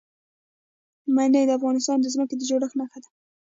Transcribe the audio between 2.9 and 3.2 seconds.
ده.